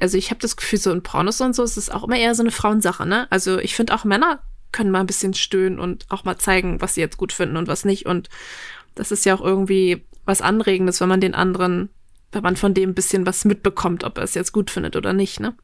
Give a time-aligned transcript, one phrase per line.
[0.00, 2.34] Also ich habe das Gefühl, so in Pornos und so ist es auch immer eher
[2.34, 3.26] so eine Frauensache, ne?
[3.30, 4.40] Also ich finde auch Männer
[4.72, 7.68] können mal ein bisschen stöhnen und auch mal zeigen, was sie jetzt gut finden und
[7.68, 8.06] was nicht.
[8.06, 8.28] Und
[8.94, 11.88] das ist ja auch irgendwie was Anregendes, wenn man den anderen,
[12.32, 15.12] wenn man von dem ein bisschen was mitbekommt, ob er es jetzt gut findet oder
[15.12, 15.54] nicht, ne?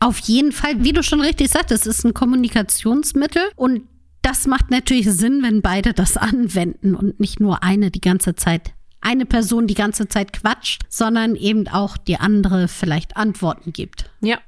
[0.00, 3.82] Auf jeden Fall, wie du schon richtig sagtest, es ist ein Kommunikationsmittel und
[4.20, 8.74] das macht natürlich Sinn, wenn beide das anwenden und nicht nur eine die ganze Zeit,
[9.04, 14.10] eine Person die ganze Zeit quatscht, sondern eben auch die andere vielleicht Antworten gibt.
[14.20, 14.38] Ja,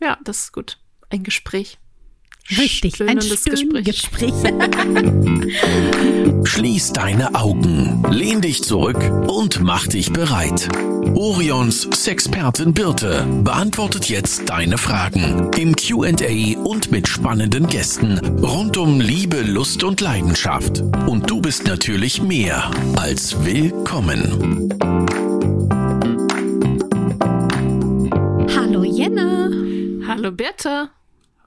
[0.00, 0.78] ja, das ist gut.
[1.10, 1.78] Ein Gespräch.
[2.58, 3.84] Richtig, ein Gespräch.
[3.84, 4.34] Gespräch.
[6.44, 10.68] Schließ deine Augen, lehn dich zurück und mach dich bereit.
[11.14, 19.00] Orions Sexpertin Birte beantwortet jetzt deine Fragen im QA und mit spannenden Gästen rund um
[19.00, 20.80] Liebe, Lust und Leidenschaft.
[21.06, 24.68] Und du bist natürlich mehr als willkommen.
[28.56, 29.50] Hallo Jenna.
[30.06, 30.90] Hallo Birte.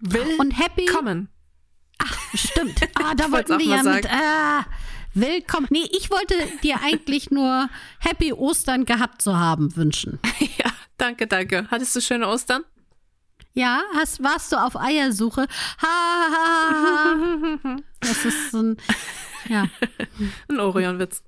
[0.01, 0.85] Will und happy.
[0.85, 1.29] Kommen.
[1.97, 2.79] Ach, stimmt.
[2.95, 3.97] Ah, da wollten wir ja sagen.
[3.97, 4.09] mit.
[4.09, 4.65] Ah,
[5.15, 5.67] willkommen.
[5.69, 10.19] Nee, ich wollte dir eigentlich nur Happy Ostern gehabt zu haben wünschen.
[10.57, 11.67] Ja, danke, danke.
[11.69, 12.63] Hattest du schöne Ostern?
[13.53, 15.47] Ja, hast, warst du auf Eiersuche?
[15.81, 15.87] Ha,
[16.31, 17.15] ha,
[17.63, 17.77] ha.
[17.99, 18.77] Das ist so ein,
[19.49, 19.67] ja.
[20.49, 21.23] ein Orionwitz.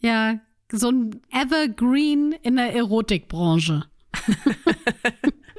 [0.00, 0.40] Ja,
[0.70, 3.84] so ein Evergreen in der Erotikbranche.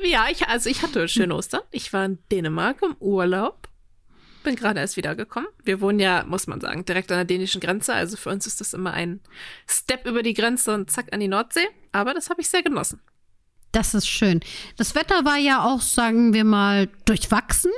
[0.03, 1.62] Ja, ich, also ich hatte schöne Ostern.
[1.72, 3.69] Ich war in Dänemark im Urlaub.
[4.43, 5.49] Bin gerade erst wiedergekommen.
[5.63, 7.93] Wir wohnen ja, muss man sagen, direkt an der dänischen Grenze.
[7.93, 9.19] Also für uns ist das immer ein
[9.67, 11.67] Step über die Grenze und zack an die Nordsee.
[11.91, 13.01] Aber das habe ich sehr genossen.
[13.71, 14.39] Das ist schön.
[14.77, 17.71] Das Wetter war ja auch, sagen wir mal, durchwachsen.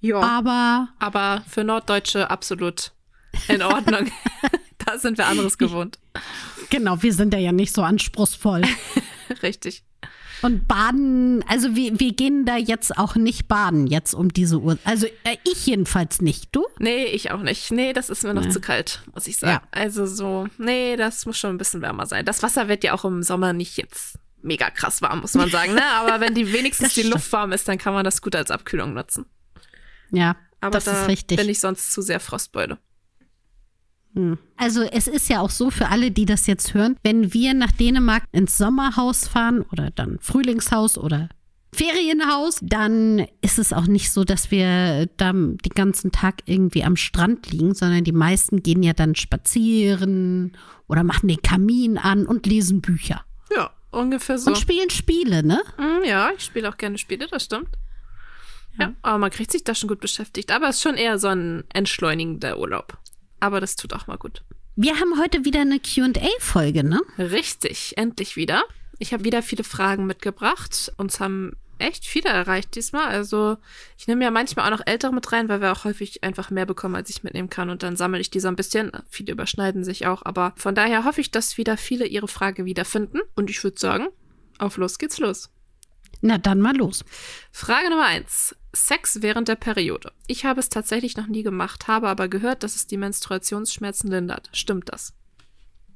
[0.00, 0.20] Ja.
[0.20, 0.88] Aber.
[0.98, 2.92] Aber für Norddeutsche absolut
[3.48, 4.10] in Ordnung.
[4.84, 5.98] da sind wir anderes gewohnt.
[6.70, 8.62] Genau, wir sind ja, ja nicht so anspruchsvoll.
[9.42, 9.84] Richtig.
[10.42, 14.78] Und baden, also wir, wir gehen da jetzt auch nicht baden, jetzt um diese Uhr.
[14.84, 16.48] Also äh, ich jedenfalls nicht.
[16.52, 16.64] Du?
[16.78, 17.70] Nee, ich auch nicht.
[17.70, 18.50] Nee, das ist mir noch ja.
[18.50, 19.62] zu kalt, muss ich sagen.
[19.64, 19.68] Ja.
[19.70, 22.24] Also so, nee, das muss schon ein bisschen wärmer sein.
[22.24, 25.74] Das Wasser wird ja auch im Sommer nicht jetzt mega krass warm, muss man sagen.
[25.74, 25.84] Ne?
[25.84, 28.94] Aber wenn die wenigstens die Luft warm ist, dann kann man das gut als Abkühlung
[28.94, 29.26] nutzen.
[30.10, 31.38] Ja, aber das da ist richtig.
[31.38, 32.78] bin ich sonst zu sehr Frostbeule.
[34.14, 34.38] Hm.
[34.56, 37.72] Also es ist ja auch so für alle, die das jetzt hören, wenn wir nach
[37.72, 41.28] Dänemark ins Sommerhaus fahren oder dann Frühlingshaus oder
[41.74, 46.96] Ferienhaus, dann ist es auch nicht so, dass wir da den ganzen Tag irgendwie am
[46.96, 52.46] Strand liegen, sondern die meisten gehen ja dann spazieren oder machen den Kamin an und
[52.46, 53.24] lesen Bücher.
[53.54, 54.50] Ja, ungefähr so.
[54.50, 55.60] Und spielen Spiele, ne?
[55.76, 57.70] Hm, ja, ich spiele auch gerne Spiele, das stimmt.
[58.78, 58.86] Ja.
[58.86, 60.52] ja, aber man kriegt sich da schon gut beschäftigt.
[60.52, 62.98] Aber es ist schon eher so ein entschleunigender Urlaub.
[63.44, 64.42] Aber das tut auch mal gut.
[64.74, 66.98] Wir haben heute wieder eine QA-Folge, ne?
[67.18, 68.64] Richtig, endlich wieder.
[68.98, 70.90] Ich habe wieder viele Fragen mitgebracht.
[70.96, 73.08] Uns haben echt viele erreicht diesmal.
[73.08, 73.58] Also
[73.98, 76.64] ich nehme ja manchmal auch noch ältere mit rein, weil wir auch häufig einfach mehr
[76.64, 77.68] bekommen, als ich mitnehmen kann.
[77.68, 78.92] Und dann sammle ich die so ein bisschen.
[79.10, 80.22] Viele überschneiden sich auch.
[80.24, 83.20] Aber von daher hoffe ich, dass wieder viele ihre Frage wiederfinden.
[83.36, 84.08] Und ich würde sagen,
[84.58, 85.50] auf los geht's los.
[86.22, 87.04] Na dann mal los.
[87.52, 88.56] Frage Nummer eins.
[88.74, 90.12] Sex während der Periode.
[90.26, 94.50] Ich habe es tatsächlich noch nie gemacht, habe aber gehört, dass es die Menstruationsschmerzen lindert.
[94.52, 95.14] Stimmt das?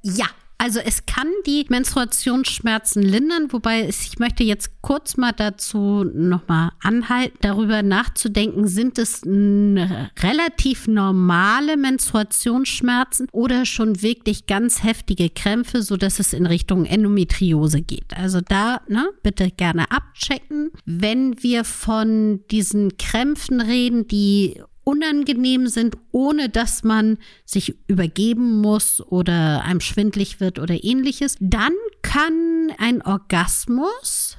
[0.03, 6.72] Ja, also es kann die Menstruationsschmerzen lindern, wobei ich möchte jetzt kurz mal dazu nochmal
[6.82, 16.18] anhalten, darüber nachzudenken, sind es relativ normale Menstruationsschmerzen oder schon wirklich ganz heftige Krämpfe, sodass
[16.18, 18.16] es in Richtung Endometriose geht.
[18.16, 20.72] Also da ne, bitte gerne abchecken.
[20.84, 29.03] Wenn wir von diesen Krämpfen reden, die unangenehm sind, ohne dass man sich übergeben muss
[29.03, 34.38] oder einem schwindlig wird oder ähnliches, dann kann ein Orgasmus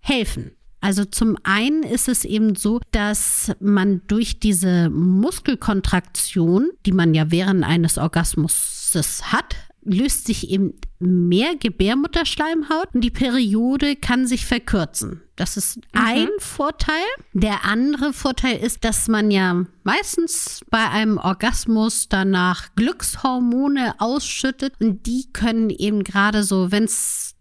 [0.00, 0.50] helfen.
[0.80, 7.30] Also zum einen ist es eben so, dass man durch diese Muskelkontraktion, die man ja
[7.30, 9.54] während eines Orgasmus hat,
[9.84, 15.22] löst sich eben mehr Gebärmutterschleimhaut und die Periode kann sich verkürzen.
[15.36, 15.82] Das ist mhm.
[15.94, 17.04] ein Vorteil.
[17.32, 25.06] Der andere Vorteil ist, dass man ja meistens bei einem Orgasmus danach Glückshormone ausschüttet und
[25.06, 27.34] die können eben gerade so, wenn es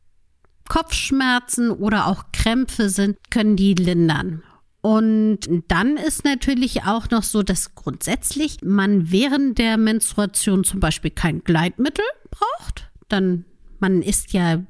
[0.67, 4.43] Kopfschmerzen oder auch Krämpfe sind, können die lindern.
[4.81, 5.39] Und
[5.69, 11.41] dann ist natürlich auch noch so, dass grundsätzlich man während der Menstruation zum Beispiel kein
[11.43, 12.89] Gleitmittel braucht.
[13.07, 13.45] Dann,
[13.79, 14.63] man ist ja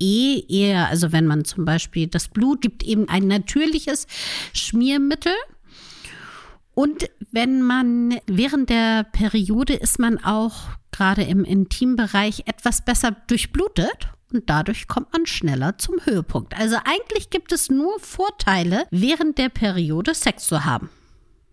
[0.00, 4.06] eh eher, also wenn man zum Beispiel das Blut gibt, eben ein natürliches
[4.52, 5.32] Schmiermittel.
[6.74, 14.08] Und wenn man während der Periode ist man auch gerade im Intimbereich etwas besser durchblutet
[14.32, 16.58] und dadurch kommt man schneller zum Höhepunkt.
[16.58, 20.90] Also eigentlich gibt es nur Vorteile, während der Periode Sex zu haben.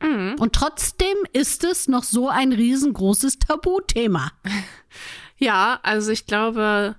[0.01, 0.35] Mhm.
[0.39, 4.31] Und trotzdem ist es noch so ein riesengroßes Tabuthema.
[5.41, 6.95] Ja, also ich glaube,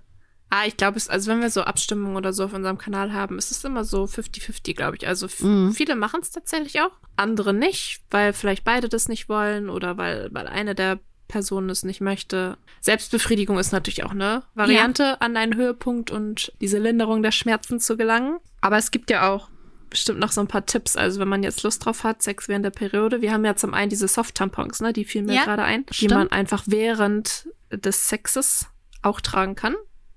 [0.50, 3.38] ah, ich glaube, es, also wenn wir so Abstimmungen oder so auf unserem Kanal haben,
[3.38, 5.06] ist es immer so 50-50, glaube ich.
[5.06, 5.72] Also mhm.
[5.72, 10.28] viele machen es tatsächlich auch, andere nicht, weil vielleicht beide das nicht wollen oder weil,
[10.32, 10.98] weil eine der
[11.28, 12.58] Person es nicht möchte.
[12.80, 15.16] Selbstbefriedigung ist natürlich auch eine Variante, ja.
[15.20, 18.38] an einen Höhepunkt und diese Linderung der Schmerzen zu gelangen.
[18.60, 19.48] Aber es gibt ja auch
[19.88, 20.96] bestimmt noch so ein paar Tipps.
[20.96, 23.22] Also wenn man jetzt Lust drauf hat, Sex während der Periode.
[23.22, 24.92] Wir haben ja zum einen diese Soft-Tampons, ne?
[24.92, 26.10] Die fielen mir ja, gerade ein, stimmt.
[26.10, 28.66] die man einfach während des Sexes
[29.02, 29.74] auch tragen kann.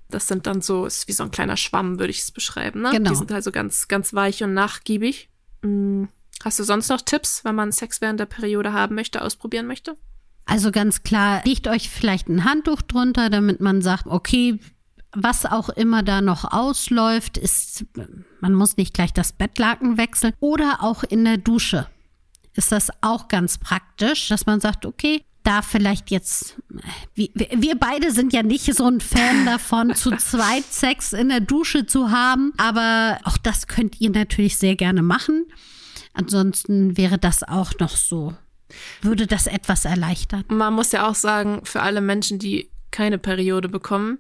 [0.10, 2.82] Das sind dann so, ist wie so ein kleiner Schwamm, würde ich es beschreiben.
[2.82, 2.92] Ne?
[2.92, 3.10] Genau.
[3.10, 5.30] Die sind also ganz, ganz weich und nachgiebig.
[5.64, 6.10] Hm.
[6.44, 9.98] Hast du sonst noch Tipps, wenn man Sex während der Periode haben möchte, ausprobieren möchte?
[10.46, 14.60] Also ganz klar, legt euch vielleicht ein Handtuch drunter, damit man sagt, okay,
[15.12, 17.86] was auch immer da noch ausläuft, ist,
[18.42, 21.88] man muss nicht gleich das Bettlaken wechseln oder auch in der Dusche
[22.56, 26.58] ist das auch ganz praktisch, dass man sagt, okay, da vielleicht jetzt,
[27.14, 31.40] wir, wir beide sind ja nicht so ein Fan davon, zu zweit Sex in der
[31.40, 35.46] Dusche zu haben, aber auch das könnt ihr natürlich sehr gerne machen.
[36.14, 38.34] Ansonsten wäre das auch noch so.
[39.02, 40.44] Würde das etwas erleichtern?
[40.48, 44.20] Man muss ja auch sagen, für alle Menschen, die keine Periode bekommen,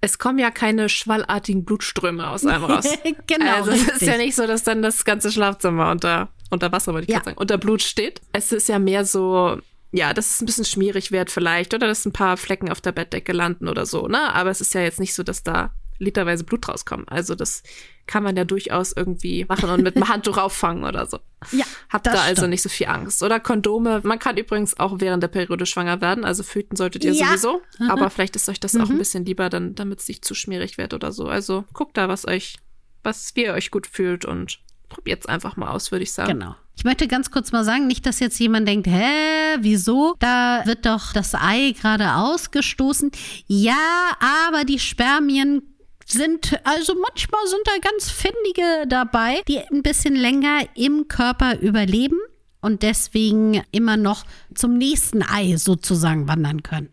[0.00, 2.86] es kommen ja keine schwallartigen Blutströme aus einem raus.
[3.26, 3.54] genau.
[3.56, 7.04] Also es ist ja nicht so, dass dann das ganze Schlafzimmer unter, unter Wasser, wollte
[7.04, 7.16] ich ja.
[7.16, 8.20] gerade sagen, unter Blut steht.
[8.32, 9.58] Es ist ja mehr so,
[9.96, 12.92] ja, dass es ein bisschen schmierig wird vielleicht oder dass ein paar Flecken auf der
[12.92, 14.34] Bettdecke landen oder so, ne?
[14.34, 17.08] Aber es ist ja jetzt nicht so, dass da literweise Blut rauskommen.
[17.08, 17.62] Also das
[18.06, 21.18] kann man ja durchaus irgendwie machen und mit einem Handtuch auffangen oder so.
[21.52, 21.64] Ja.
[21.88, 22.38] Habt da also stimmt.
[22.38, 23.22] also nicht so viel Angst.
[23.22, 24.02] Oder Kondome.
[24.04, 26.24] Man kann übrigens auch während der Periode schwanger werden.
[26.24, 27.28] Also föten solltet ihr ja.
[27.28, 27.62] sowieso.
[27.78, 27.90] Mhm.
[27.90, 28.82] Aber vielleicht ist euch das mhm.
[28.82, 31.26] auch ein bisschen lieber, dann, damit es nicht zu schmierig wird oder so.
[31.26, 32.56] Also guckt da, was euch,
[33.02, 36.38] was wie ihr euch gut fühlt und probiert es einfach mal aus, würde ich sagen.
[36.38, 36.54] Genau.
[36.76, 40.14] Ich möchte ganz kurz mal sagen, nicht, dass jetzt jemand denkt, hä, wieso?
[40.18, 43.10] Da wird doch das Ei gerade ausgestoßen.
[43.46, 44.12] Ja,
[44.48, 45.62] aber die Spermien
[46.04, 52.18] sind, also manchmal sind da ganz findige dabei, die ein bisschen länger im Körper überleben
[52.60, 54.24] und deswegen immer noch
[54.54, 56.92] zum nächsten Ei sozusagen wandern können.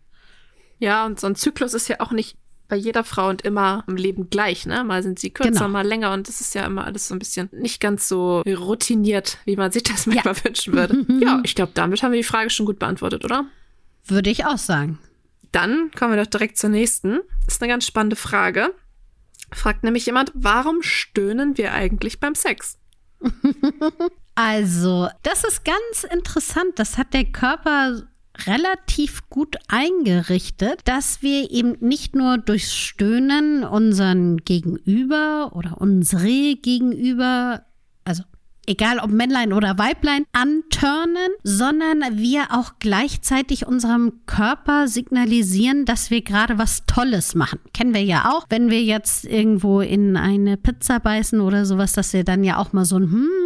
[0.78, 2.36] Ja, und so ein Zyklus ist ja auch nicht
[2.74, 4.82] bei jeder Frau und immer im Leben gleich, ne?
[4.82, 5.68] Mal sind sie kürzer, genau.
[5.68, 9.38] mal länger und das ist ja immer alles so ein bisschen nicht ganz so routiniert,
[9.44, 10.44] wie man sich das manchmal ja.
[10.44, 11.06] wünschen würde.
[11.24, 13.46] ja, ich glaube, damit haben wir die Frage schon gut beantwortet, oder?
[14.06, 14.98] Würde ich auch sagen.
[15.52, 17.20] Dann kommen wir doch direkt zur nächsten.
[17.44, 18.74] Das ist eine ganz spannende Frage.
[19.52, 22.76] Fragt nämlich jemand, warum stöhnen wir eigentlich beim Sex?
[24.34, 26.72] also, das ist ganz interessant.
[26.74, 28.02] Das hat der Körper
[28.46, 37.64] relativ gut eingerichtet, dass wir eben nicht nur durchs Stöhnen unseren Gegenüber oder unsere Gegenüber,
[38.66, 46.22] egal ob Männlein oder Weiblein, antörnen, sondern wir auch gleichzeitig unserem Körper signalisieren, dass wir
[46.22, 47.60] gerade was Tolles machen.
[47.72, 52.12] Kennen wir ja auch, wenn wir jetzt irgendwo in eine Pizza beißen oder sowas, dass
[52.12, 53.44] wir dann ja auch mal so ein Hm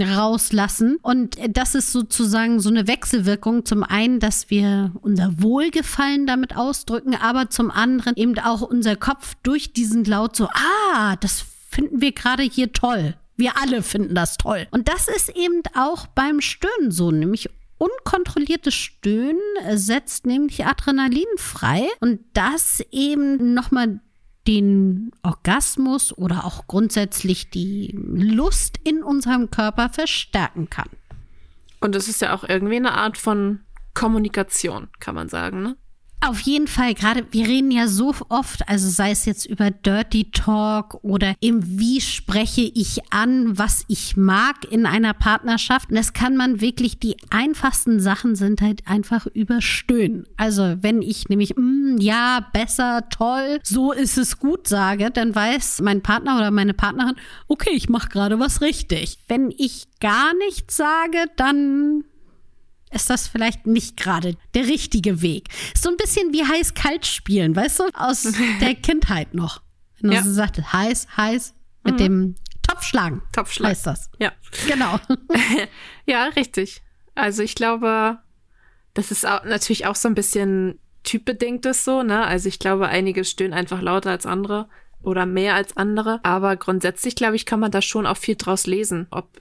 [0.00, 0.98] rauslassen.
[1.02, 3.64] Und das ist sozusagen so eine Wechselwirkung.
[3.64, 9.34] Zum einen, dass wir unser Wohlgefallen damit ausdrücken, aber zum anderen eben auch unser Kopf
[9.42, 13.14] durch diesen Laut so, ah, das finden wir gerade hier toll.
[13.40, 14.68] Wir alle finden das toll.
[14.70, 19.40] Und das ist eben auch beim Stöhnen so, nämlich unkontrolliertes Stöhnen
[19.72, 24.00] setzt nämlich Adrenalin frei und das eben nochmal
[24.46, 30.90] den Orgasmus oder auch grundsätzlich die Lust in unserem Körper verstärken kann.
[31.80, 33.60] Und es ist ja auch irgendwie eine Art von
[33.94, 35.76] Kommunikation, kann man sagen, ne?
[36.22, 40.30] Auf jeden Fall, gerade wir reden ja so oft, also sei es jetzt über Dirty
[40.30, 45.88] Talk oder im Wie spreche ich an, was ich mag in einer Partnerschaft.
[45.88, 50.26] Und das kann man wirklich, die einfachsten Sachen sind halt einfach überstöhnen.
[50.36, 55.80] Also wenn ich nämlich, mm, ja, besser, toll, so ist es gut sage, dann weiß
[55.80, 57.16] mein Partner oder meine Partnerin,
[57.48, 59.16] okay, ich mache gerade was richtig.
[59.26, 62.04] Wenn ich gar nichts sage, dann
[62.90, 65.48] ist das vielleicht nicht gerade der richtige Weg.
[65.78, 68.22] So ein bisschen wie heiß-kalt spielen, weißt du, aus
[68.60, 69.62] der Kindheit noch.
[70.00, 70.20] Wenn ja.
[70.20, 71.54] du so sagst, heiß, heiß,
[71.84, 71.98] mit mhm.
[71.98, 72.34] dem
[72.66, 73.22] Topfschlagen.
[73.32, 73.70] Topfschlagen.
[73.70, 74.10] Heißt das.
[74.18, 74.32] Ja.
[74.66, 74.98] Genau.
[76.06, 76.82] ja, richtig.
[77.14, 78.18] Also ich glaube,
[78.94, 82.24] das ist auch, natürlich auch so ein bisschen typbedingt ist so, ne?
[82.26, 84.68] Also ich glaube, einige stöhnen einfach lauter als andere
[85.02, 86.20] oder mehr als andere.
[86.22, 89.40] Aber grundsätzlich, glaube ich, kann man da schon auch viel draus lesen, ob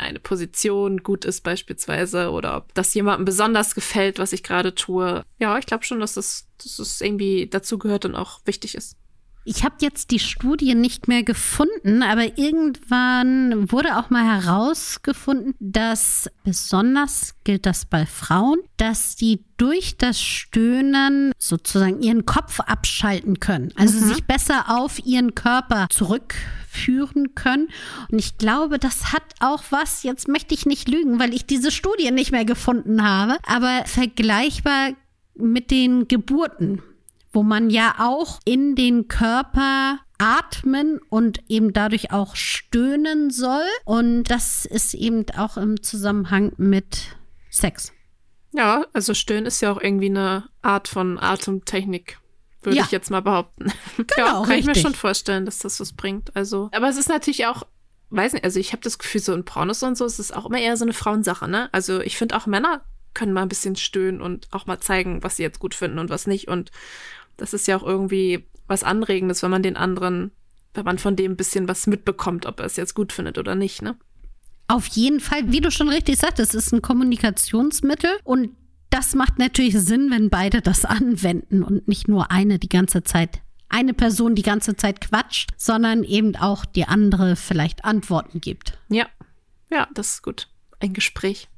[0.00, 5.24] eine Position gut ist beispielsweise oder ob das jemandem besonders gefällt, was ich gerade tue.
[5.38, 8.96] Ja, ich glaube schon, dass das, dass das irgendwie dazugehört und auch wichtig ist.
[9.44, 16.30] Ich habe jetzt die Studie nicht mehr gefunden, aber irgendwann wurde auch mal herausgefunden, dass
[16.44, 23.72] besonders gilt das bei Frauen, dass die durch das Stöhnen sozusagen ihren Kopf abschalten können,
[23.76, 24.08] also mhm.
[24.10, 27.68] sich besser auf ihren Körper zurückführen können.
[28.10, 31.70] Und ich glaube, das hat auch was, jetzt möchte ich nicht lügen, weil ich diese
[31.70, 34.90] Studie nicht mehr gefunden habe, aber vergleichbar
[35.34, 36.82] mit den Geburten
[37.32, 43.66] wo man ja auch in den Körper atmen und eben dadurch auch stöhnen soll.
[43.84, 47.16] Und das ist eben auch im Zusammenhang mit
[47.50, 47.92] Sex.
[48.52, 52.18] Ja, also Stöhnen ist ja auch irgendwie eine Art von Atemtechnik,
[52.62, 52.84] würde ja.
[52.84, 53.72] ich jetzt mal behaupten.
[53.96, 54.58] Genau, ja, kann richtig.
[54.60, 56.34] ich mir schon vorstellen, dass das was bringt.
[56.36, 57.62] Also, aber es ist natürlich auch,
[58.10, 60.46] weiß nicht, also ich habe das Gefühl, so in Pornos und so ist es auch
[60.46, 61.68] immer eher so eine Frauensache, ne?
[61.72, 62.82] Also ich finde auch Männer
[63.14, 66.10] können mal ein bisschen stöhnen und auch mal zeigen, was sie jetzt gut finden und
[66.10, 66.48] was nicht.
[66.48, 66.70] Und
[67.40, 70.30] das ist ja auch irgendwie was Anregendes, wenn man den anderen,
[70.74, 73.54] wenn man von dem ein bisschen was mitbekommt, ob er es jetzt gut findet oder
[73.54, 73.96] nicht, ne?
[74.68, 78.50] Auf jeden Fall, wie du schon richtig sagtest, es ist ein Kommunikationsmittel und
[78.90, 83.40] das macht natürlich Sinn, wenn beide das anwenden und nicht nur eine die ganze Zeit,
[83.68, 88.78] eine Person die ganze Zeit quatscht, sondern eben auch die andere vielleicht Antworten gibt.
[88.88, 89.06] Ja,
[89.70, 90.48] ja, das ist gut.
[90.78, 91.48] Ein Gespräch.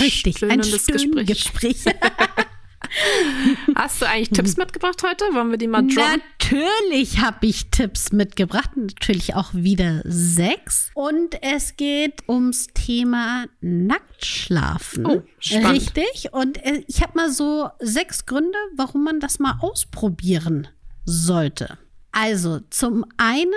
[0.00, 1.26] Richtig, Stöhnendes ein Gespräch.
[1.26, 1.84] Gespräch.
[3.74, 5.24] Hast du eigentlich Tipps mitgebracht heute?
[5.32, 6.22] Wollen wir die mal droppen?
[6.38, 8.70] Natürlich habe ich Tipps mitgebracht.
[8.76, 10.90] Natürlich auch wieder sechs.
[10.94, 15.06] Und es geht ums Thema Nacktschlafen.
[15.06, 15.96] Oh, spannend.
[15.96, 16.32] Richtig.
[16.32, 20.68] Und äh, ich habe mal so sechs Gründe, warum man das mal ausprobieren
[21.04, 21.78] sollte.
[22.12, 23.52] Also zum einen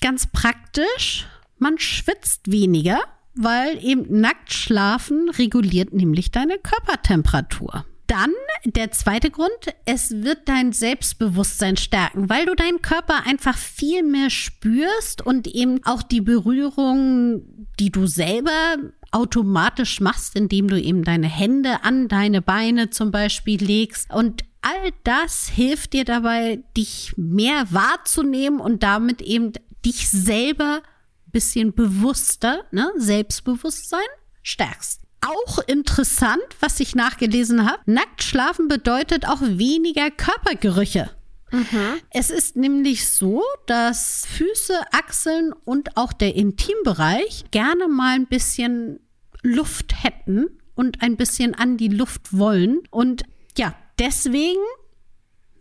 [0.00, 1.26] ganz praktisch,
[1.58, 3.00] man schwitzt weniger,
[3.34, 7.84] weil eben Nacktschlafen reguliert nämlich deine Körpertemperatur.
[8.10, 8.32] Dann
[8.64, 14.30] der zweite Grund, es wird dein Selbstbewusstsein stärken, weil du deinen Körper einfach viel mehr
[14.30, 17.42] spürst und eben auch die Berührung,
[17.78, 18.78] die du selber
[19.12, 24.12] automatisch machst, indem du eben deine Hände an deine Beine zum Beispiel legst.
[24.12, 29.52] Und all das hilft dir dabei, dich mehr wahrzunehmen und damit eben
[29.84, 30.82] dich selber
[31.26, 34.00] bisschen bewusster, ne, Selbstbewusstsein
[34.42, 37.80] stärkst auch interessant, was ich nachgelesen habe.
[37.86, 41.10] Nackt schlafen bedeutet auch weniger Körpergerüche.
[41.52, 42.00] Mhm.
[42.10, 49.00] Es ist nämlich so, dass Füße, Achseln und auch der Intimbereich gerne mal ein bisschen
[49.42, 52.80] Luft hätten und ein bisschen an die Luft wollen.
[52.90, 53.24] Und
[53.58, 54.60] ja, deswegen,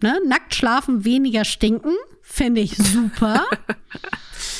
[0.01, 3.45] ne, nackt schlafen, weniger stinken, finde ich super.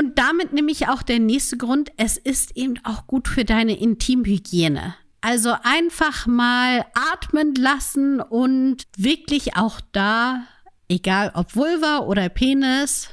[0.00, 4.94] Und damit nämlich auch der nächste Grund, es ist eben auch gut für deine Intimhygiene.
[5.20, 10.44] Also einfach mal atmen lassen und wirklich auch da,
[10.88, 13.10] egal ob Vulva oder Penis,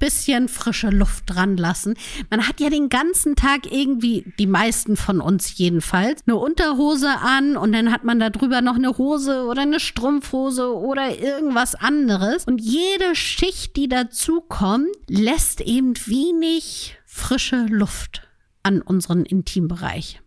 [0.00, 1.94] bisschen frische Luft dran lassen.
[2.30, 7.56] Man hat ja den ganzen Tag irgendwie, die meisten von uns jedenfalls, eine Unterhose an
[7.56, 12.46] und dann hat man da drüber noch eine Hose oder eine Strumpfhose oder irgendwas anderes.
[12.46, 18.26] Und jede Schicht, die dazu kommt, lässt eben wenig frische Luft
[18.62, 20.20] an unseren Intimbereich.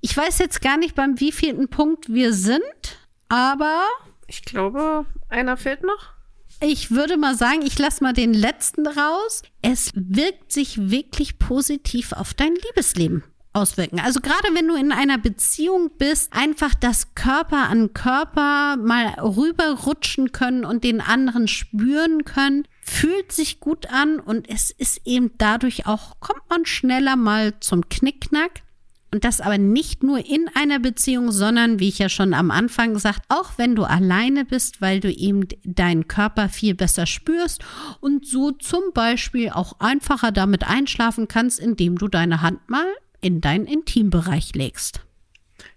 [0.00, 3.82] Ich weiß jetzt gar nicht, beim wievielten Punkt wir sind, aber.
[4.26, 6.17] Ich glaube, einer fehlt noch.
[6.60, 9.42] Ich würde mal sagen, ich lasse mal den letzten raus.
[9.62, 13.22] Es wirkt sich wirklich positiv auf dein Liebesleben
[13.52, 14.00] auswirken.
[14.00, 20.32] Also gerade wenn du in einer Beziehung bist, einfach das Körper an Körper mal rüberrutschen
[20.32, 25.86] können und den anderen spüren können, fühlt sich gut an und es ist eben dadurch
[25.86, 28.62] auch, kommt man schneller mal zum Knickknack.
[29.10, 32.92] Und das aber nicht nur in einer Beziehung, sondern wie ich ja schon am Anfang
[32.92, 37.64] gesagt, auch wenn du alleine bist, weil du eben deinen Körper viel besser spürst
[38.00, 42.86] und so zum Beispiel auch einfacher damit einschlafen kannst, indem du deine Hand mal
[43.20, 45.00] in deinen Intimbereich legst.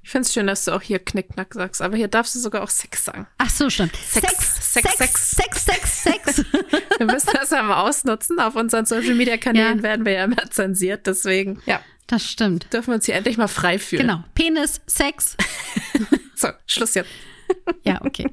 [0.04, 2.64] Ich finde es schön, dass du auch hier Knickknack sagst, aber hier darfst du sogar
[2.64, 3.28] auch Sex sagen.
[3.38, 3.90] Ach so, schon.
[3.90, 6.36] Sex, Sex, Sex, Sex, Sex, Sex.
[6.36, 6.46] Sex.
[6.98, 8.40] wir müssen das ja mal ausnutzen.
[8.40, 9.84] Auf unseren Social Media Kanälen ja.
[9.84, 11.82] werden wir ja mehr zensiert, deswegen, ja.
[12.12, 12.72] Das stimmt.
[12.74, 14.02] Dürfen wir uns hier endlich mal frei fühlen.
[14.02, 14.24] Genau.
[14.36, 15.38] Penis, Sex.
[16.36, 17.10] so, Schluss jetzt.
[17.84, 18.30] ja, okay.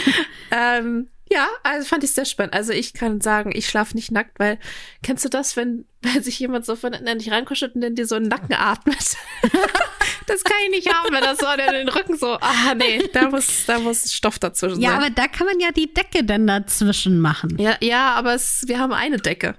[0.52, 2.54] ähm, ja, also fand ich sehr spannend.
[2.54, 4.60] Also ich kann sagen, ich schlafe nicht nackt, weil
[5.02, 8.06] kennst du das, wenn, wenn sich jemand so von innen nicht reinkuschelt und dann dir
[8.06, 9.16] so einen Nacken atmet?
[10.28, 13.28] das kann ich nicht haben, wenn das so an den Rücken so, ah nee, da
[13.28, 15.00] muss, da muss Stoff dazwischen ja, sein.
[15.00, 17.58] Ja, aber da kann man ja die Decke dann dazwischen machen.
[17.58, 19.56] Ja, ja, aber es, wir haben eine Decke.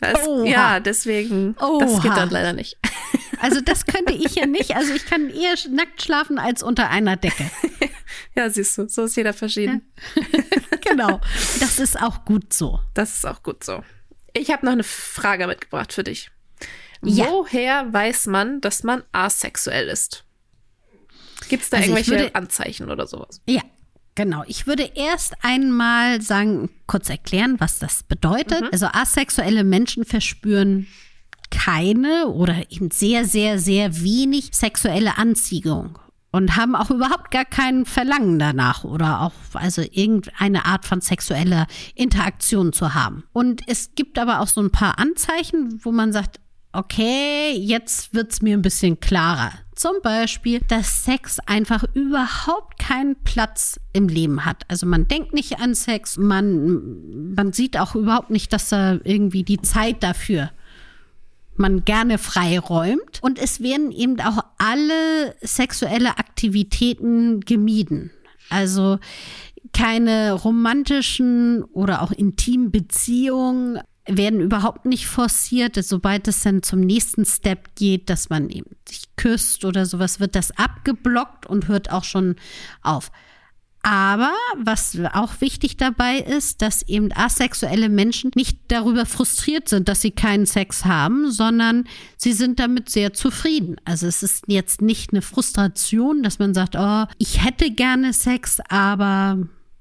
[0.00, 1.78] Das, ja, deswegen, Oha.
[1.84, 2.76] das geht dann leider nicht.
[3.42, 4.76] Also das könnte ich ja nicht.
[4.76, 7.50] Also ich kann eher nackt schlafen als unter einer Decke.
[8.36, 9.90] ja, siehst du, so ist jeder verschieden.
[10.84, 11.22] genau.
[11.58, 12.80] Das ist auch gut so.
[12.92, 13.82] Das ist auch gut so.
[14.34, 16.30] Ich habe noch eine Frage mitgebracht für dich.
[17.02, 17.28] Ja.
[17.30, 20.24] Woher weiß man, dass man asexuell ist?
[21.48, 23.40] Gibt es da Also irgendwelche würde- Anzeichen oder sowas?
[23.46, 23.62] Ja,
[24.14, 24.44] genau.
[24.46, 28.64] Ich würde erst einmal sagen, kurz erklären, was das bedeutet.
[28.72, 30.86] Also asexuelle Menschen verspüren
[31.50, 35.98] keine oder eben sehr, sehr, sehr wenig sexuelle Anziehung
[36.32, 41.66] und haben auch überhaupt gar kein Verlangen danach oder auch also irgendeine Art von sexueller
[41.94, 43.24] Interaktion zu haben.
[43.32, 46.40] Und es gibt aber auch so ein paar Anzeichen, wo man sagt,
[46.72, 49.52] okay, jetzt wird's mir ein bisschen klarer.
[49.74, 54.64] Zum Beispiel, dass Sex einfach überhaupt keinen Platz im Leben hat.
[54.68, 59.42] Also man denkt nicht an Sex, man, man sieht auch überhaupt nicht, dass da irgendwie
[59.42, 60.50] die Zeit dafür
[61.56, 63.20] man gerne freiräumt.
[63.22, 68.10] Und es werden eben auch alle sexuelle Aktivitäten gemieden.
[68.48, 68.98] Also
[69.72, 75.76] keine romantischen oder auch intimen Beziehungen werden überhaupt nicht forciert.
[75.76, 80.34] Sobald es dann zum nächsten Step geht, dass man eben sich küsst oder sowas, wird
[80.34, 82.36] das abgeblockt und hört auch schon
[82.82, 83.10] auf.
[83.82, 90.02] Aber was auch wichtig dabei ist, dass eben asexuelle Menschen nicht darüber frustriert sind, dass
[90.02, 91.84] sie keinen Sex haben, sondern
[92.18, 93.76] sie sind damit sehr zufrieden.
[93.86, 98.58] Also es ist jetzt nicht eine Frustration, dass man sagt, oh, ich hätte gerne Sex,
[98.68, 99.38] aber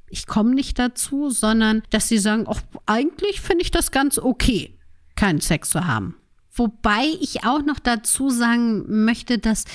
[0.09, 4.77] ich komme nicht dazu, sondern dass sie sagen, oh, eigentlich finde ich das ganz okay,
[5.15, 6.15] keinen Sex zu haben.
[6.51, 9.65] Wobei ich auch noch dazu sagen möchte, dass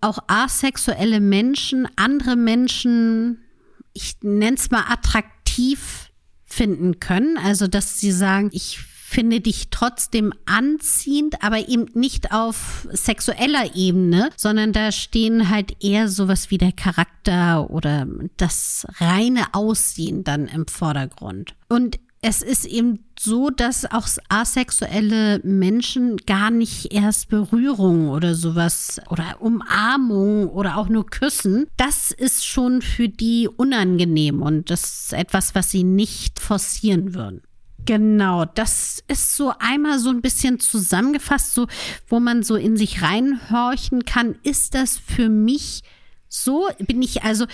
[0.00, 3.44] auch asexuelle Menschen andere Menschen,
[3.92, 6.10] ich nenne es mal attraktiv
[6.44, 7.38] finden können.
[7.38, 8.80] Also, dass sie sagen, ich
[9.12, 16.08] finde dich trotzdem anziehend, aber eben nicht auf sexueller Ebene, sondern da stehen halt eher
[16.08, 18.06] sowas wie der Charakter oder
[18.38, 21.54] das reine Aussehen dann im Vordergrund.
[21.68, 29.00] Und es ist eben so, dass auch asexuelle Menschen gar nicht erst Berührung oder sowas
[29.10, 31.66] oder Umarmung oder auch nur Küssen.
[31.76, 37.42] Das ist schon für die unangenehm und das ist etwas, was sie nicht forcieren würden.
[37.84, 41.66] Genau, das ist so einmal so ein bisschen zusammengefasst, so
[42.06, 44.36] wo man so in sich reinhorchen kann.
[44.42, 45.82] Ist das für mich
[46.28, 46.68] so?
[46.78, 47.46] Bin ich also,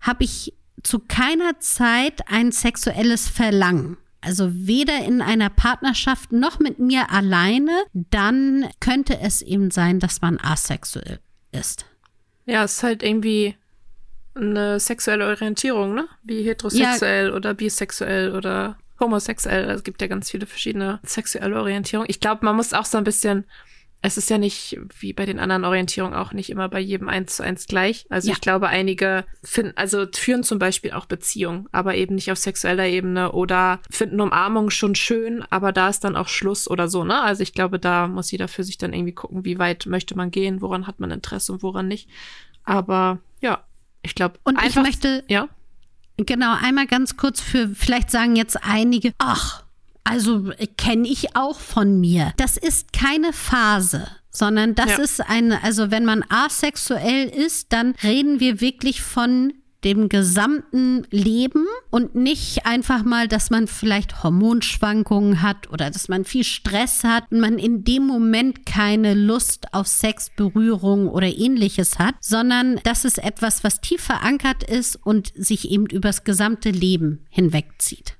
[0.00, 3.98] habe ich zu keiner Zeit ein sexuelles Verlangen.
[4.20, 10.20] Also weder in einer Partnerschaft noch mit mir alleine, dann könnte es eben sein, dass
[10.20, 11.20] man asexuell
[11.52, 11.86] ist.
[12.46, 13.54] Ja, es ist halt irgendwie
[14.34, 16.08] eine sexuelle Orientierung, ne?
[16.22, 19.70] Wie heterosexuell oder bisexuell oder homosexuell.
[19.70, 22.10] Es gibt ja ganz viele verschiedene sexuelle Orientierungen.
[22.10, 23.44] Ich glaube, man muss auch so ein bisschen,
[24.00, 27.36] es ist ja nicht wie bei den anderen Orientierungen auch nicht immer bei jedem eins
[27.36, 28.06] zu eins gleich.
[28.10, 28.34] Also Ja.
[28.34, 32.86] ich glaube, einige finden, also führen zum Beispiel auch Beziehungen, aber eben nicht auf sexueller
[32.86, 37.20] Ebene oder finden Umarmung schon schön, aber da ist dann auch Schluss oder so, ne?
[37.20, 40.30] Also ich glaube, da muss jeder für sich dann irgendwie gucken, wie weit möchte man
[40.30, 42.08] gehen, woran hat man Interesse und woran nicht.
[42.64, 43.64] Aber ja,
[44.02, 45.48] ich glaube, Und ich einfach, möchte ja.
[46.18, 49.62] Genau, einmal ganz kurz für, vielleicht sagen jetzt einige, ach,
[50.04, 52.32] also kenne ich auch von mir.
[52.36, 54.96] Das ist keine Phase, sondern das Ja.
[54.98, 59.52] ist eine, also wenn man asexuell ist, dann reden wir wirklich von
[59.84, 66.24] dem gesamten Leben und nicht einfach mal, dass man vielleicht Hormonschwankungen hat oder dass man
[66.24, 71.98] viel Stress hat und man in dem Moment keine Lust auf Sex, Berührung oder ähnliches
[71.98, 77.26] hat, sondern das ist etwas, was tief verankert ist und sich eben übers gesamte Leben
[77.30, 78.16] hinwegzieht.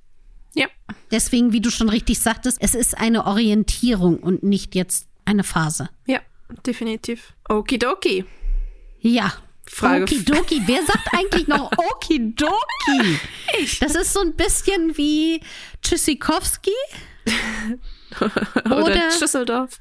[0.54, 0.66] Ja,
[1.10, 5.88] Deswegen, wie du schon richtig sagtest, es ist eine Orientierung und nicht jetzt eine Phase.
[6.06, 6.20] ja,
[6.66, 7.34] definitiv.
[7.48, 8.24] Okidoki.
[9.00, 9.32] Ja.
[9.70, 10.62] Frage- Okidoki.
[10.66, 13.18] Wer sagt eigentlich noch Okidoki?
[13.60, 13.78] Ich.
[13.80, 15.40] Das ist so ein bisschen wie
[15.82, 16.72] Tschüssikowski.
[18.64, 19.80] Oder, Oder- Düsseldorf.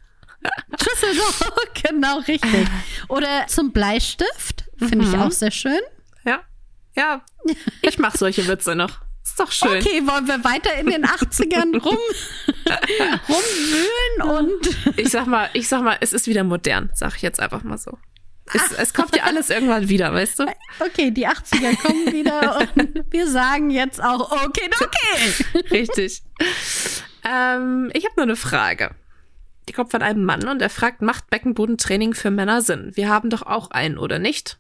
[0.80, 1.52] Düsseldorf,
[1.84, 2.68] genau richtig.
[3.08, 4.66] Oder zum Bleistift.
[4.78, 5.80] Finde ich auch sehr schön.
[6.26, 6.42] Ja.
[6.96, 7.24] Ja,
[7.82, 9.02] ich mache solche Witze noch.
[9.24, 9.78] Ist doch schön.
[9.80, 11.98] Okay, wollen wir weiter in den 80ern rum,
[13.28, 17.40] rumwühlen und Ich sag mal, ich sag mal, es ist wieder modern, sag ich jetzt
[17.40, 17.98] einfach mal so.
[18.54, 20.46] Es, es kommt ja alles irgendwann wieder, weißt du?
[20.80, 25.66] okay, die 80er kommen wieder und wir sagen jetzt auch okay, okay.
[25.72, 26.24] Richtig.
[27.24, 28.92] ähm, ich habe nur eine Frage.
[29.68, 32.92] Die kommt von einem Mann und er fragt, macht Beckenbodentraining für Männer Sinn?
[32.94, 34.58] Wir haben doch auch einen, oder nicht?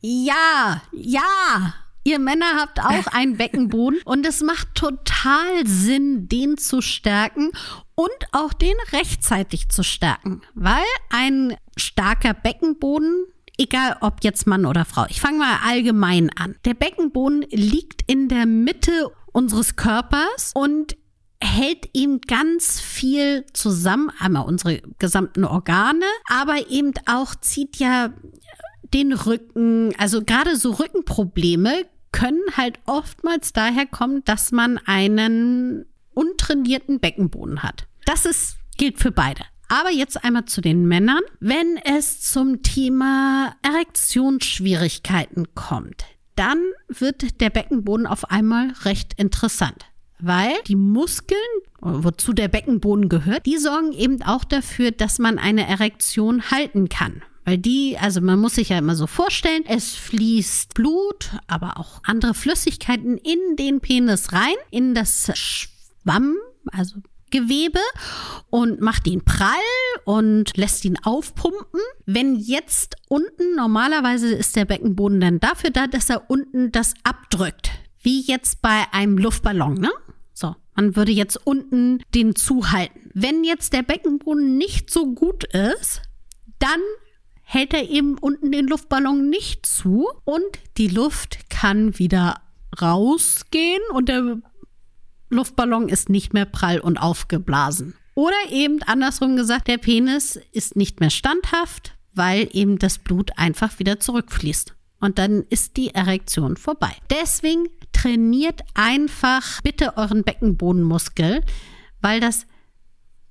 [0.00, 1.74] Ja, ja.
[2.04, 7.50] Ihr Männer habt auch einen Beckenboden und es macht total Sinn, den zu stärken
[7.94, 13.26] und auch den rechtzeitig zu stärken, weil ein starker Beckenboden
[13.58, 15.06] egal ob jetzt Mann oder Frau.
[15.08, 16.56] Ich fange mal allgemein an.
[16.64, 20.96] Der Beckenboden liegt in der Mitte unseres Körpers und
[21.40, 28.14] hält eben ganz viel zusammen, einmal unsere gesamten Organe, aber eben auch zieht ja
[28.94, 37.00] den Rücken, also gerade so Rückenprobleme können halt oftmals daher kommen, dass man einen untrainierten
[37.00, 37.86] Beckenboden hat.
[38.06, 39.42] Das ist, gilt für beide.
[39.68, 41.22] Aber jetzt einmal zu den Männern.
[41.40, 46.04] Wenn es zum Thema Erektionsschwierigkeiten kommt,
[46.36, 49.86] dann wird der Beckenboden auf einmal recht interessant.
[50.18, 51.38] Weil die Muskeln,
[51.80, 57.22] wozu der Beckenboden gehört, die sorgen eben auch dafür, dass man eine Erektion halten kann.
[57.44, 62.00] Weil die, also man muss sich ja immer so vorstellen, es fließt Blut, aber auch
[62.04, 65.26] andere Flüssigkeiten in den Penis rein, in das
[66.04, 66.36] Schwamm,
[66.72, 66.96] also
[67.30, 67.80] Gewebe
[68.50, 69.48] und macht ihn prall
[70.04, 71.80] und lässt ihn aufpumpen.
[72.06, 77.70] Wenn jetzt unten, normalerweise ist der Beckenboden dann dafür da, dass er unten das abdrückt.
[78.02, 79.90] Wie jetzt bei einem Luftballon, ne?
[80.32, 83.10] So, man würde jetzt unten den zuhalten.
[83.14, 86.02] Wenn jetzt der Beckenboden nicht so gut ist,
[86.58, 86.80] dann
[87.42, 90.44] hält er eben unten den Luftballon nicht zu und
[90.76, 92.40] die Luft kann wieder
[92.80, 94.38] rausgehen und der
[95.34, 97.94] Luftballon ist nicht mehr prall und aufgeblasen.
[98.14, 103.78] Oder eben andersrum gesagt, der Penis ist nicht mehr standhaft, weil eben das Blut einfach
[103.78, 104.74] wieder zurückfließt.
[105.00, 106.92] Und dann ist die Erektion vorbei.
[107.10, 111.42] Deswegen trainiert einfach bitte euren Beckenbodenmuskel,
[112.00, 112.46] weil das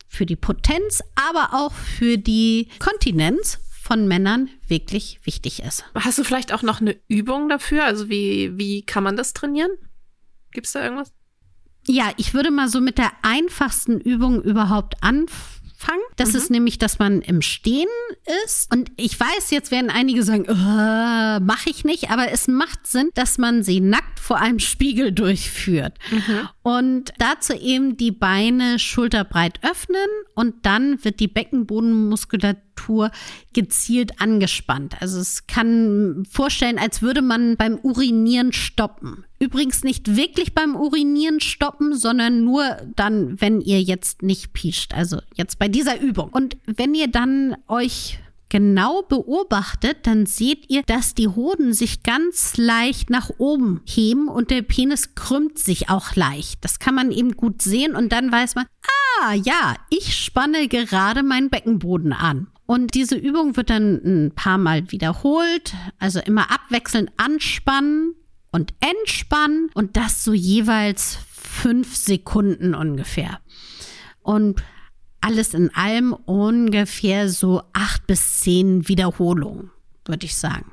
[0.08, 5.84] für die Potenz, aber auch für die Kontinenz von Männern wirklich wichtig ist.
[5.96, 7.86] Hast du vielleicht auch noch eine Übung dafür?
[7.86, 9.72] Also wie, wie kann man das trainieren?
[10.52, 11.12] Gibt es da irgendwas?
[11.88, 16.02] Ja, ich würde mal so mit der einfachsten Übung überhaupt anfangen.
[16.16, 16.36] Das mhm.
[16.38, 17.88] ist nämlich, dass man im Stehen
[18.46, 18.74] ist.
[18.74, 23.10] Und ich weiß, jetzt werden einige sagen, äh, mache ich nicht, aber es macht Sinn,
[23.16, 25.98] dass man sie nackt vor einem Spiegel durchführt.
[26.10, 26.50] Mhm.
[26.62, 32.73] Und dazu eben die Beine schulterbreit öffnen und dann wird die Beckenbodenmuskulatur
[33.54, 34.96] gezielt angespannt.
[35.02, 39.26] Also es kann vorstellen, als würde man beim Urinieren stoppen.
[39.40, 42.64] Übrigens nicht wirklich beim Urinieren stoppen, sondern nur
[42.96, 44.94] dann, wenn ihr jetzt nicht piescht.
[44.94, 46.30] Also jetzt bei dieser Übung.
[46.30, 48.20] Und wenn ihr dann euch
[48.54, 54.52] genau beobachtet, dann seht ihr, dass die Hoden sich ganz leicht nach oben heben und
[54.52, 56.64] der Penis krümmt sich auch leicht.
[56.64, 58.68] Das kann man eben gut sehen und dann weiß man,
[59.24, 62.46] ah ja, ich spanne gerade meinen Beckenboden an.
[62.66, 68.16] Und diese Übung wird dann ein paar Mal wiederholt, also immer abwechselnd anspannen
[68.52, 73.40] und entspannen und das so jeweils fünf Sekunden ungefähr.
[74.22, 74.64] Und
[75.20, 79.72] alles in allem ungefähr so acht bis zehn Wiederholungen,
[80.06, 80.72] würde ich sagen.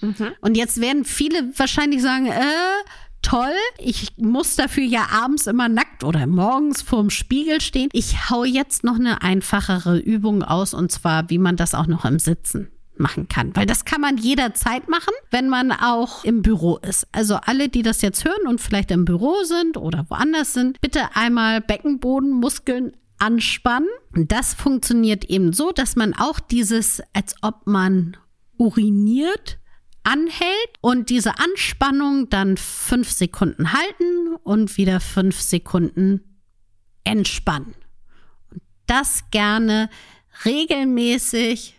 [0.00, 0.32] Mhm.
[0.40, 2.40] Und jetzt werden viele wahrscheinlich sagen, äh,
[3.28, 7.90] toll, ich muss dafür ja abends immer nackt oder morgens vorm Spiegel stehen.
[7.92, 12.04] Ich hau jetzt noch eine einfachere Übung aus und zwar, wie man das auch noch
[12.04, 13.54] im Sitzen machen kann.
[13.54, 17.06] Weil das kann man jederzeit machen, wenn man auch im Büro ist.
[17.12, 21.14] Also alle, die das jetzt hören und vielleicht im Büro sind oder woanders sind, bitte
[21.14, 23.88] einmal Beckenbodenmuskeln anspannen.
[24.14, 28.16] Das funktioniert eben so, dass man auch dieses, als ob man
[28.56, 29.58] uriniert,
[30.04, 36.40] anhält und diese Anspannung dann fünf Sekunden halten und wieder fünf Sekunden
[37.04, 37.74] entspannen.
[38.50, 39.90] Und das gerne
[40.44, 41.77] regelmäßig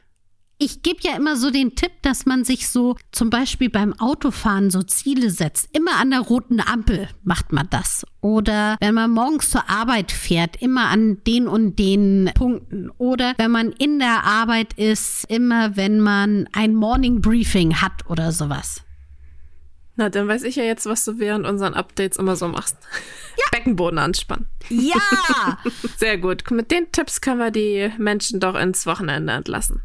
[0.60, 4.70] ich gebe ja immer so den Tipp, dass man sich so zum Beispiel beim Autofahren
[4.70, 5.70] so Ziele setzt.
[5.72, 8.06] Immer an der roten Ampel macht man das.
[8.20, 12.92] Oder wenn man morgens zur Arbeit fährt, immer an den und den Punkten.
[12.98, 18.34] Oder wenn man in der Arbeit ist, immer wenn man ein Morning Briefing hat oder
[18.34, 18.84] sowas.
[19.96, 22.78] Na, dann weiß ich ja jetzt, was du während unseren Updates immer so machst.
[23.38, 23.46] Ja.
[23.52, 24.48] Beckenboden anspannen.
[24.70, 25.58] Ja!
[25.98, 26.52] Sehr gut.
[26.52, 29.82] Mit den Tipps können wir die Menschen doch ins Wochenende entlassen.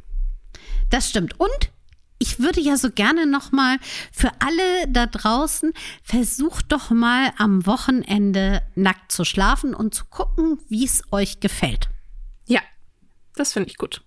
[0.90, 1.38] Das stimmt.
[1.38, 1.70] Und
[2.18, 3.78] ich würde ja so gerne noch mal
[4.12, 10.58] für alle da draußen versucht doch mal am Wochenende nackt zu schlafen und zu gucken,
[10.68, 11.88] wie es euch gefällt.
[12.46, 12.60] Ja,
[13.34, 14.02] das finde ich gut.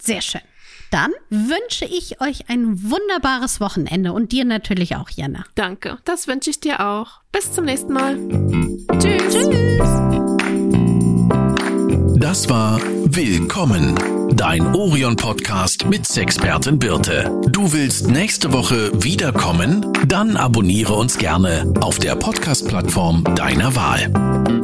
[0.00, 0.42] Sehr schön.
[0.90, 5.44] Dann wünsche ich euch ein wunderbares Wochenende und dir natürlich auch, Jana.
[5.56, 7.20] Danke, das wünsche ich dir auch.
[7.32, 8.16] Bis zum nächsten Mal.
[9.00, 9.34] Tschüss.
[9.34, 10.04] Tschüss.
[12.20, 13.98] Das war Willkommen,
[14.36, 17.30] dein Orion-Podcast mit Sexpertin Birte.
[17.48, 19.92] Du willst nächste Woche wiederkommen?
[20.06, 24.63] Dann abonniere uns gerne auf der Podcast-Plattform deiner Wahl.